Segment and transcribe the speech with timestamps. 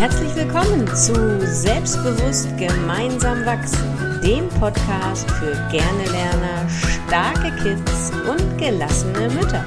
[0.00, 1.12] Herzlich willkommen zu
[1.46, 9.62] Selbstbewusst gemeinsam wachsen, dem Podcast für gerne Lerner, starke Kids und gelassene Mütter.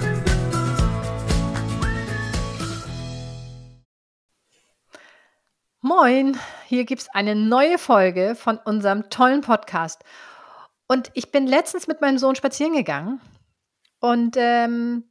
[5.82, 10.04] Moin, hier gibt es eine neue Folge von unserem tollen Podcast.
[10.88, 13.22] Und ich bin letztens mit meinem Sohn spazieren gegangen
[14.00, 15.04] und ähm,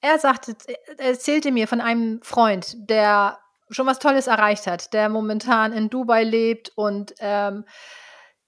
[0.00, 0.56] er sagte,
[0.98, 3.38] er erzählte mir von einem Freund, der
[3.70, 7.64] schon was Tolles erreicht hat, der momentan in Dubai lebt und ähm,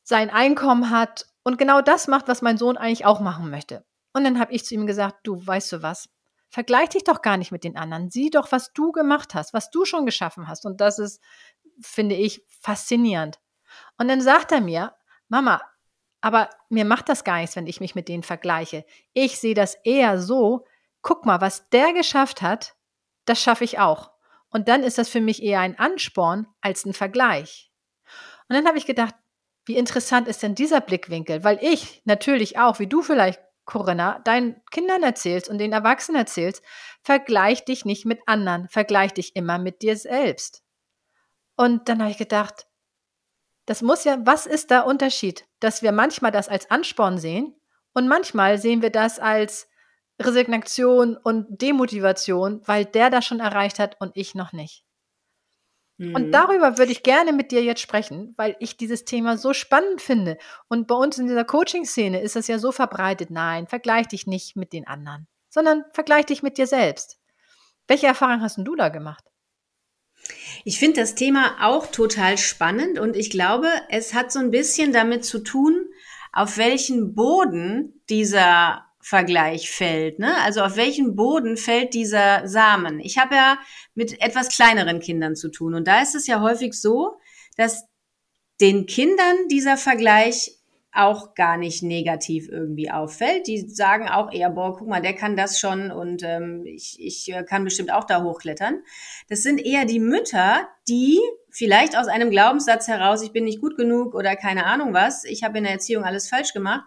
[0.03, 3.85] sein Einkommen hat und genau das macht, was mein Sohn eigentlich auch machen möchte.
[4.13, 6.09] Und dann habe ich zu ihm gesagt, du weißt du was,
[6.51, 8.11] vergleich dich doch gar nicht mit den anderen.
[8.11, 10.65] Sieh doch, was du gemacht hast, was du schon geschaffen hast.
[10.65, 11.21] Und das ist,
[11.81, 13.39] finde ich, faszinierend.
[13.99, 14.95] Und dann sagt er mir,
[15.29, 15.61] Mama,
[16.21, 18.85] aber mir macht das gar nichts, wenn ich mich mit denen vergleiche.
[19.13, 20.65] Ich sehe das eher so,
[21.03, 22.75] guck mal, was der geschafft hat,
[23.25, 24.11] das schaffe ich auch.
[24.51, 27.71] Und dann ist das für mich eher ein Ansporn als ein Vergleich.
[28.49, 29.15] Und dann habe ich gedacht,
[29.67, 31.45] wie interessant ist denn dieser Blickwinkel?
[31.45, 36.63] Weil ich natürlich auch, wie du vielleicht, Corinna, deinen Kindern erzählst und den Erwachsenen erzählst,
[37.03, 40.63] vergleich dich nicht mit anderen, vergleich dich immer mit dir selbst.
[41.55, 42.67] Und dann habe ich gedacht,
[43.67, 47.55] das muss ja, was ist der Unterschied, dass wir manchmal das als Ansporn sehen
[47.93, 49.69] und manchmal sehen wir das als
[50.21, 54.85] Resignation und Demotivation, weil der das schon erreicht hat und ich noch nicht.
[55.99, 56.15] Mhm.
[56.15, 60.01] Und darüber würde ich gerne mit dir jetzt sprechen, weil ich dieses Thema so spannend
[60.01, 60.39] finde.
[60.69, 63.31] Und bei uns in dieser Coaching-Szene ist das ja so verbreitet.
[63.31, 67.19] Nein, vergleich dich nicht mit den anderen, sondern vergleich dich mit dir selbst.
[67.87, 69.25] Welche Erfahrung hast du da gemacht?
[70.65, 74.93] Ich finde das Thema auch total spannend und ich glaube, es hat so ein bisschen
[74.93, 75.87] damit zu tun,
[76.33, 80.19] auf welchen Boden dieser Vergleich fällt.
[80.19, 80.35] Ne?
[80.43, 83.01] Also auf welchen Boden fällt dieser Samen?
[83.01, 83.59] Ich habe ja
[83.95, 87.19] mit etwas kleineren Kindern zu tun und da ist es ja häufig so,
[87.57, 87.85] dass
[88.61, 90.59] den Kindern dieser Vergleich
[90.93, 93.47] auch gar nicht negativ irgendwie auffällt.
[93.47, 97.33] Die sagen auch eher, boah, guck mal, der kann das schon und ähm, ich, ich
[97.33, 98.83] äh, kann bestimmt auch da hochklettern.
[99.29, 101.21] Das sind eher die Mütter, die
[101.51, 105.45] vielleicht aus einem Glaubenssatz heraus, ich bin nicht gut genug oder keine Ahnung was, ich
[105.45, 106.85] habe in der Erziehung alles falsch gemacht,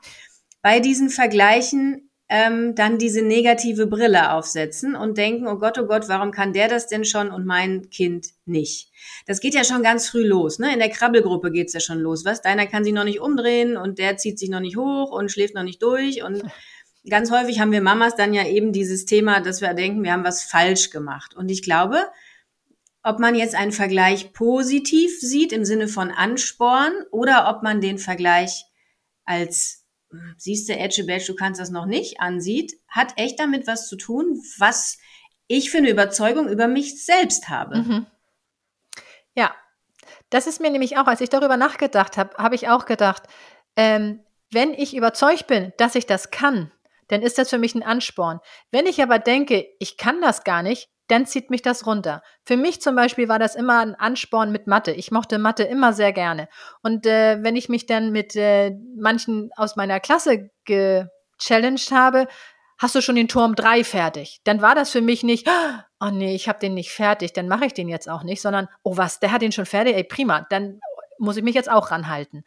[0.61, 6.07] bei diesen Vergleichen ähm, dann diese negative Brille aufsetzen und denken, oh Gott, oh Gott,
[6.07, 8.89] warum kann der das denn schon und mein Kind nicht?
[9.27, 10.57] Das geht ja schon ganz früh los.
[10.57, 10.71] Ne?
[10.71, 12.23] In der Krabbelgruppe geht's ja schon los.
[12.23, 12.41] Was?
[12.41, 15.55] Deiner kann sich noch nicht umdrehen und der zieht sich noch nicht hoch und schläft
[15.55, 16.23] noch nicht durch.
[16.23, 16.43] Und
[17.09, 20.23] ganz häufig haben wir Mamas dann ja eben dieses Thema, dass wir denken, wir haben
[20.23, 21.35] was falsch gemacht.
[21.35, 21.97] Und ich glaube,
[23.03, 27.97] ob man jetzt einen Vergleich positiv sieht im Sinne von Ansporn oder ob man den
[27.97, 28.67] Vergleich
[29.25, 29.80] als
[30.37, 33.95] siehst du, Edge Badge, du kannst das noch nicht, ansieht, hat echt damit was zu
[33.95, 34.97] tun, was
[35.47, 37.77] ich für eine Überzeugung über mich selbst habe.
[37.77, 38.05] Mhm.
[39.35, 39.53] Ja,
[40.29, 43.23] das ist mir nämlich auch, als ich darüber nachgedacht habe, habe ich auch gedacht,
[43.75, 46.71] ähm, wenn ich überzeugt bin, dass ich das kann,
[47.07, 48.39] dann ist das für mich ein Ansporn.
[48.71, 52.23] Wenn ich aber denke, ich kann das gar nicht, dann zieht mich das runter.
[52.45, 54.91] Für mich zum Beispiel war das immer ein Ansporn mit Mathe.
[54.91, 56.47] Ich mochte Mathe immer sehr gerne.
[56.83, 62.27] Und äh, wenn ich mich dann mit äh, manchen aus meiner Klasse gechallenged habe,
[62.77, 64.39] hast du schon den Turm 3 fertig?
[64.45, 65.49] Dann war das für mich nicht,
[65.99, 68.69] oh nee, ich habe den nicht fertig, dann mache ich den jetzt auch nicht, sondern,
[68.83, 70.79] oh was, der hat den schon fertig, ey prima, dann
[71.19, 72.43] muss ich mich jetzt auch ranhalten.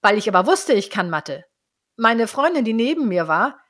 [0.00, 1.44] Weil ich aber wusste, ich kann Mathe.
[1.96, 3.60] Meine Freundin, die neben mir war,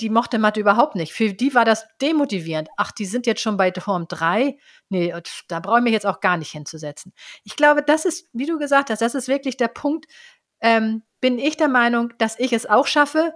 [0.00, 1.12] die mochte Mathe überhaupt nicht.
[1.12, 2.68] Für die war das demotivierend.
[2.76, 4.58] Ach, die sind jetzt schon bei Form 3.
[4.88, 5.14] Nee,
[5.48, 7.12] da brauche ich mich jetzt auch gar nicht hinzusetzen.
[7.44, 10.06] Ich glaube, das ist, wie du gesagt hast, das ist wirklich der Punkt.
[10.60, 13.34] Ähm, bin ich der Meinung, dass ich es auch schaffe?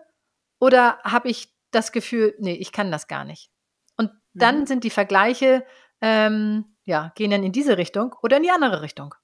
[0.60, 3.50] Oder habe ich das Gefühl, nee, ich kann das gar nicht?
[3.96, 4.66] Und dann mhm.
[4.66, 5.64] sind die Vergleiche,
[6.00, 9.14] ähm, ja, gehen dann in diese Richtung oder in die andere Richtung.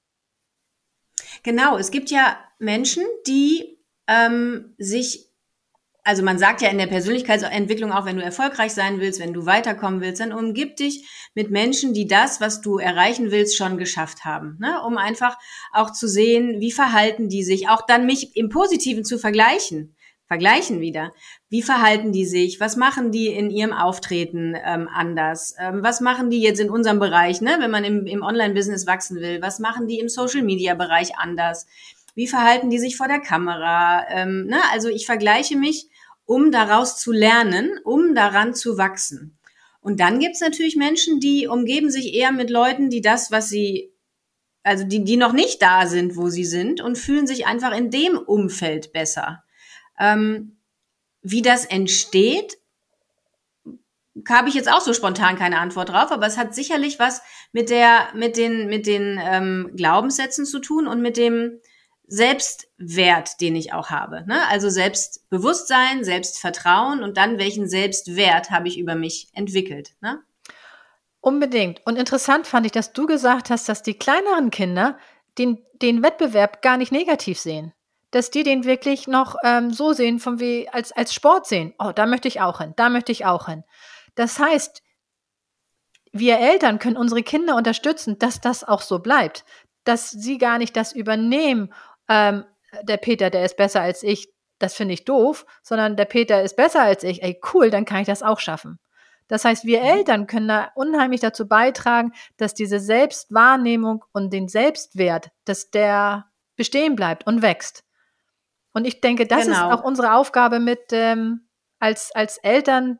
[1.43, 5.28] Genau, es gibt ja Menschen, die ähm, sich
[6.09, 9.45] also man sagt ja in der Persönlichkeitsentwicklung auch, wenn du erfolgreich sein willst, wenn du
[9.45, 14.25] weiterkommen willst, dann umgib dich mit Menschen, die das, was du erreichen willst, schon geschafft
[14.25, 14.57] haben.
[14.59, 14.81] Ne?
[14.87, 15.37] Um einfach
[15.71, 19.95] auch zu sehen, wie verhalten die sich, auch dann mich im Positiven zu vergleichen.
[20.25, 21.13] Vergleichen wieder.
[21.47, 22.59] Wie verhalten die sich?
[22.59, 25.53] Was machen die in ihrem Auftreten ähm, anders?
[25.59, 27.57] Ähm, was machen die jetzt in unserem Bereich, ne?
[27.59, 29.43] wenn man im, im Online-Business wachsen will?
[29.43, 31.67] Was machen die im Social-Media-Bereich anders?
[32.15, 34.05] Wie verhalten die sich vor der Kamera?
[34.09, 34.57] Ähm, ne?
[34.71, 35.87] Also ich vergleiche mich
[36.29, 39.39] um daraus zu lernen, um daran zu wachsen.
[39.81, 43.91] Und dann gibt's natürlich Menschen, die umgeben sich eher mit Leuten, die das, was sie,
[44.61, 47.89] also die, die noch nicht da sind, wo sie sind und fühlen sich einfach in
[47.89, 49.43] dem Umfeld besser.
[49.99, 50.59] Ähm,
[51.23, 52.59] wie das entsteht,
[54.27, 57.23] habe ich jetzt auch so spontan keine Antwort drauf, aber es hat sicherlich was
[57.53, 61.59] mit der, mit den, mit den ähm, Glaubenssätzen zu tun und mit dem
[62.09, 64.25] Selbstwert, den ich auch habe.
[64.27, 64.45] Ne?
[64.49, 69.91] Also Selbstbewusstsein, Selbstvertrauen und dann welchen Selbstwert habe ich über mich entwickelt.
[70.01, 70.19] Ne?
[71.21, 71.81] Unbedingt.
[71.85, 74.97] Und interessant fand ich, dass du gesagt hast, dass die kleineren Kinder
[75.37, 77.73] den, den Wettbewerb gar nicht negativ sehen.
[78.11, 81.75] Dass die den wirklich noch ähm, so sehen, von wie als, als Sport sehen.
[81.77, 83.63] Oh, da möchte ich auch hin, da möchte ich auch hin.
[84.15, 84.81] Das heißt,
[86.11, 89.45] wir Eltern können unsere Kinder unterstützen, dass das auch so bleibt.
[89.83, 91.71] Dass sie gar nicht das übernehmen,
[92.09, 92.43] ähm,
[92.83, 96.55] der Peter, der ist besser als ich, das finde ich doof, sondern der Peter ist
[96.55, 98.79] besser als ich, ey cool, dann kann ich das auch schaffen.
[99.27, 99.85] Das heißt, wir mhm.
[99.85, 106.25] Eltern können da unheimlich dazu beitragen, dass diese Selbstwahrnehmung und den Selbstwert, dass der
[106.55, 107.85] bestehen bleibt und wächst.
[108.73, 109.69] Und ich denke, das genau.
[109.69, 111.47] ist auch unsere Aufgabe mit ähm,
[111.79, 112.99] als als Eltern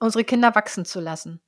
[0.00, 1.40] unsere Kinder wachsen zu lassen.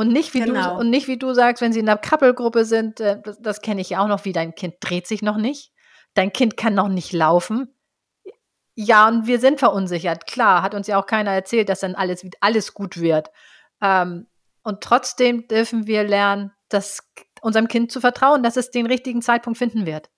[0.00, 0.74] Und nicht wie genau.
[0.74, 3.60] du und nicht wie du sagst, wenn sie in einer Krabbelgruppe sind, äh, das, das
[3.60, 5.72] kenne ich ja auch noch, wie dein Kind dreht sich noch nicht,
[6.14, 7.74] dein Kind kann noch nicht laufen,
[8.82, 10.26] ja, und wir sind verunsichert.
[10.26, 13.30] Klar, hat uns ja auch keiner erzählt, dass dann alles, alles gut wird.
[13.82, 14.26] Ähm,
[14.62, 17.06] und trotzdem dürfen wir lernen, das,
[17.42, 20.08] unserem Kind zu vertrauen, dass es den richtigen Zeitpunkt finden wird.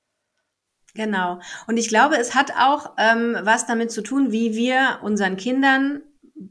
[0.95, 1.41] Genau.
[1.67, 6.03] Und ich glaube, es hat auch ähm, was damit zu tun, wie wir unseren Kindern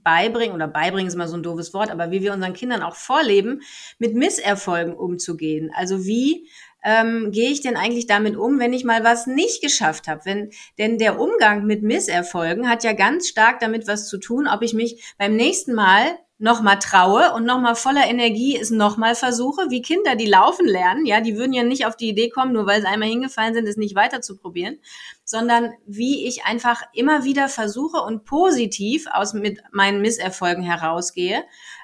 [0.03, 2.95] beibringen, oder beibringen ist immer so ein doofes Wort, aber wie wir unseren Kindern auch
[2.95, 3.61] vorleben,
[3.99, 5.71] mit Misserfolgen umzugehen.
[5.75, 6.47] Also wie
[6.83, 10.21] ähm, gehe ich denn eigentlich damit um, wenn ich mal was nicht geschafft habe?
[10.25, 14.61] Wenn, denn der Umgang mit Misserfolgen hat ja ganz stark damit was zu tun, ob
[14.61, 19.83] ich mich beim nächsten Mal nochmal traue und nochmal voller Energie es nochmal versuche, wie
[19.83, 22.81] Kinder, die laufen lernen, ja, die würden ja nicht auf die Idee kommen, nur weil
[22.81, 24.79] sie einmal hingefallen sind, es nicht weiter zu probieren,
[25.23, 31.43] sondern wie ich einfach immer wieder versuche und positiv aus mit meinen Misserfolgen herausgehe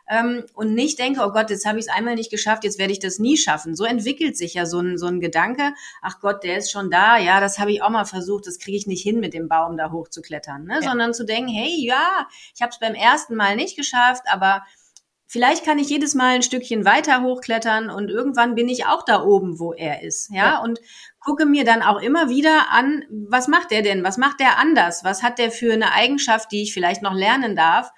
[0.09, 2.93] ähm, und nicht denke, oh Gott, jetzt habe ich es einmal nicht geschafft, jetzt werde
[2.93, 3.75] ich das nie schaffen.
[3.75, 7.17] So entwickelt sich ja so ein, so ein Gedanke, ach Gott, der ist schon da,
[7.17, 9.77] ja, das habe ich auch mal versucht, das kriege ich nicht hin, mit dem Baum
[9.77, 10.75] da hochzuklettern, ne?
[10.75, 10.89] Ja.
[10.89, 14.63] sondern zu denken, hey, ja, ich habe es beim ersten Mal nicht geschafft, aber
[15.27, 19.23] vielleicht kann ich jedes Mal ein Stückchen weiter hochklettern und irgendwann bin ich auch da
[19.23, 20.61] oben, wo er ist, ja, ja.
[20.61, 20.79] und
[21.19, 24.05] gucke mir dann auch immer wieder an, was macht der denn?
[24.05, 25.03] Was macht der anders?
[25.03, 27.91] Was hat der für eine Eigenschaft, die ich vielleicht noch lernen darf?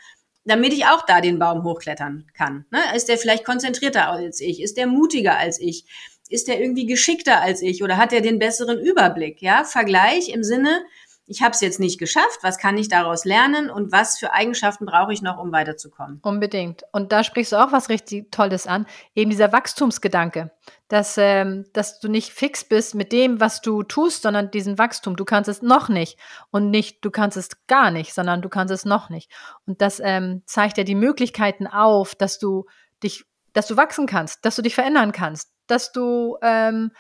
[0.50, 2.66] Damit ich auch da den Baum hochklettern kann.
[2.72, 2.80] Ne?
[2.96, 4.62] Ist der vielleicht konzentrierter als ich?
[4.62, 5.86] Ist der mutiger als ich?
[6.30, 7.84] Ist der irgendwie geschickter als ich?
[7.84, 9.42] Oder hat er den besseren Überblick?
[9.42, 10.82] Ja, Vergleich im Sinne,
[11.30, 14.88] ich habe es jetzt nicht geschafft, was kann ich daraus lernen und was für Eigenschaften
[14.88, 16.20] brauche ich noch, um weiterzukommen?
[16.24, 16.84] Unbedingt.
[16.92, 20.52] Und da sprichst du auch was richtig Tolles an, eben dieser Wachstumsgedanke,
[20.88, 25.16] dass, ähm, dass du nicht fix bist mit dem, was du tust, sondern diesen Wachstum.
[25.16, 26.18] Du kannst es noch nicht
[26.50, 29.32] und nicht, du kannst es gar nicht, sondern du kannst es noch nicht.
[29.68, 32.66] Und das ähm, zeigt ja die Möglichkeiten auf, dass du
[33.04, 33.24] dich,
[33.54, 36.92] dass du wachsen kannst, dass du dich verändern kannst, dass du ähm,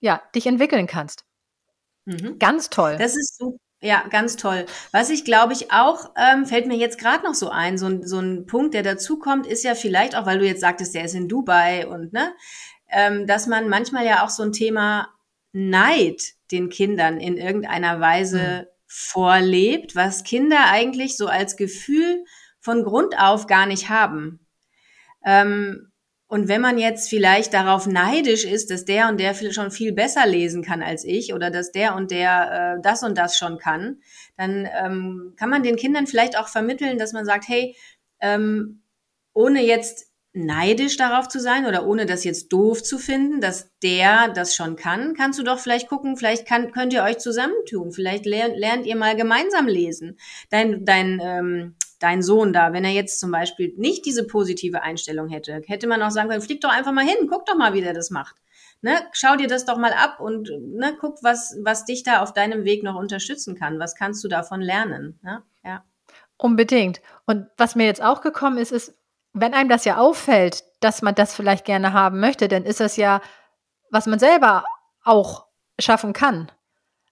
[0.00, 1.26] ja, dich entwickeln kannst.
[2.06, 2.38] Mhm.
[2.38, 2.96] Ganz toll.
[2.96, 3.58] Das ist super.
[3.80, 4.64] Ja, ganz toll.
[4.90, 8.06] Was ich glaube ich auch, ähm, fällt mir jetzt gerade noch so ein, so, ein
[8.06, 11.04] so ein Punkt, der dazu kommt, ist ja vielleicht auch, weil du jetzt sagtest, der
[11.04, 12.34] ist in Dubai und ne,
[12.88, 15.08] ähm, dass man manchmal ja auch so ein Thema
[15.52, 18.66] Neid den Kindern in irgendeiner Weise mhm.
[18.86, 22.24] vorlebt, was Kinder eigentlich so als Gefühl
[22.60, 24.40] von Grund auf gar nicht haben.
[25.24, 25.92] Ähm,
[26.28, 30.26] und wenn man jetzt vielleicht darauf neidisch ist, dass der und der schon viel besser
[30.26, 34.00] lesen kann als ich oder dass der und der äh, das und das schon kann,
[34.36, 37.76] dann ähm, kann man den Kindern vielleicht auch vermitteln, dass man sagt, hey,
[38.20, 38.82] ähm,
[39.34, 44.28] ohne jetzt neidisch darauf zu sein oder ohne das jetzt doof zu finden, dass der
[44.28, 48.26] das schon kann, kannst du doch vielleicht gucken, vielleicht kann, könnt ihr euch zusammentun, vielleicht
[48.26, 50.18] lernt, lernt ihr mal gemeinsam lesen.
[50.50, 55.28] Dein, dein ähm, dein Sohn da, wenn er jetzt zum Beispiel nicht diese positive Einstellung
[55.28, 57.80] hätte, hätte man auch sagen können, flieg doch einfach mal hin, guck doch mal, wie
[57.80, 58.36] der das macht.
[58.82, 62.34] Ne, schau dir das doch mal ab und ne, guck, was, was dich da auf
[62.34, 63.78] deinem Weg noch unterstützen kann.
[63.78, 65.18] Was kannst du davon lernen?
[65.22, 65.42] Ne?
[65.64, 65.82] Ja.
[66.36, 67.00] Unbedingt.
[67.24, 68.94] Und was mir jetzt auch gekommen ist, ist,
[69.32, 72.96] wenn einem das ja auffällt, dass man das vielleicht gerne haben möchte, dann ist das
[72.96, 73.22] ja,
[73.90, 74.64] was man selber
[75.04, 75.46] auch
[75.78, 76.52] schaffen kann.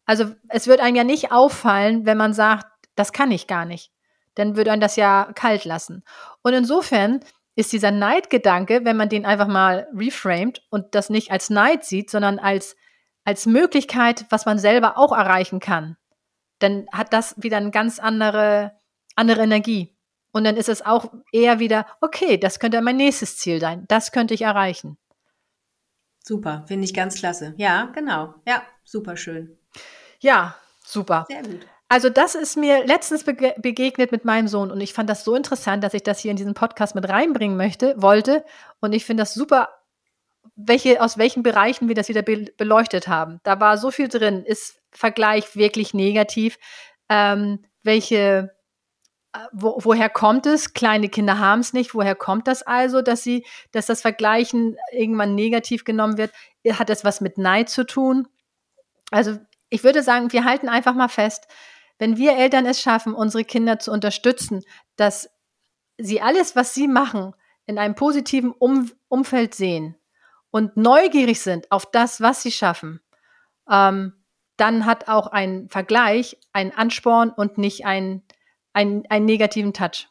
[0.05, 3.94] Also es wird einem ja nicht auffallen, wenn man sagt, das kann ich gar nicht
[4.35, 6.05] dann würde man das ja kalt lassen.
[6.43, 7.21] Und insofern
[7.57, 12.11] ist dieser Neidgedanke, wenn man den einfach mal reframed und das nicht als Neid sieht,
[12.11, 12.77] sondern als,
[13.25, 15.97] als Möglichkeit, was man selber auch erreichen kann,
[16.59, 18.73] dann hat das wieder eine ganz andere,
[19.15, 19.97] andere Energie.
[20.33, 23.85] Und dann ist es auch eher wieder, okay, das könnte mein nächstes Ziel sein.
[23.87, 24.99] Das könnte ich erreichen.
[26.25, 27.55] Super, finde ich ganz klasse.
[27.57, 28.35] Ja, genau.
[28.47, 29.57] Ja, super schön.
[30.21, 31.27] Ja, super.
[31.29, 31.67] Sehr gut.
[31.95, 35.37] Also das ist mir letztens bege begegnet mit meinem Sohn und ich fand das so
[35.37, 38.45] interessant, dass ich das hier in diesen Podcast mit reinbringen möchte, wollte
[38.81, 39.69] und ich finde das super,
[40.57, 43.39] welche aus welchen Bereichen wir das wieder be beleuchtet haben.
[43.45, 44.43] Da war so viel drin.
[44.45, 46.59] Ist Vergleich wirklich negativ?
[47.09, 48.51] Ähm, welche
[49.33, 50.75] äh, wo, woher kommt es?
[50.75, 51.95] Kleine Kinder haben es nicht.
[51.95, 56.33] Woher kommt das also, dass sie, dass das Vergleichen irgendwann negativ genommen wird?
[56.73, 58.27] Hat das was mit Neid zu tun?
[59.13, 59.39] Also
[59.71, 61.47] ich würde sagen, wir halten einfach mal fest,
[61.99, 64.63] wenn wir Eltern es schaffen, unsere Kinder zu unterstützen,
[64.97, 65.31] dass
[65.99, 67.35] sie alles, was sie machen,
[67.67, 69.97] in einem positiven um Umfeld sehen
[70.51, 73.01] und neugierig sind auf das, was sie schaffen,
[73.71, 74.13] ähm,
[74.57, 78.23] dann hat auch ein Vergleich einen Ansporn und nicht einen,
[78.73, 80.09] einen, einen negativen Touch.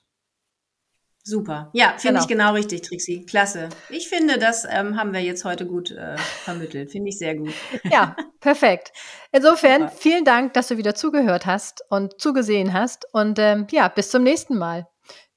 [1.25, 1.69] Super.
[1.71, 2.21] Ja, finde genau.
[2.21, 3.25] ich genau richtig, Trixie.
[3.25, 3.69] Klasse.
[3.89, 6.91] Ich finde, das ähm, haben wir jetzt heute gut äh, vermittelt.
[6.91, 7.53] Finde ich sehr gut.
[7.89, 8.91] Ja, perfekt.
[9.31, 9.93] Insofern, Super.
[9.97, 13.05] vielen Dank, dass du wieder zugehört hast und zugesehen hast.
[13.13, 14.87] Und ähm, ja, bis zum nächsten Mal.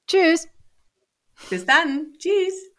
[0.07, 0.49] Tschüss.
[1.49, 2.13] Bis dann.
[2.17, 2.76] Tschüss.